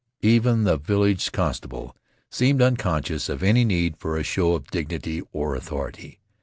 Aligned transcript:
Even 0.23 0.63
the 0.63 0.77
village 0.77 1.31
constable 1.31 1.95
seemed 2.31 2.59
unconscious 2.59 3.29
of 3.29 3.43
any 3.43 3.63
need 3.63 3.95
for 3.97 4.17
a 4.17 4.23
show 4.23 4.53
of 4.55 4.65
dignity 4.71 5.21
or 5.31 5.55
authority. 5.55 6.17